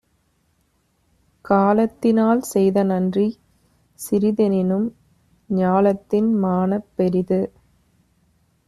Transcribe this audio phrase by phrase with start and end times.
[1.45, 3.27] காலத்தி னால்செய்த நன்றி
[3.99, 4.87] சிறிதுஎனினும்
[5.49, 7.41] ஞாலத்தின் மானப் பெரிது.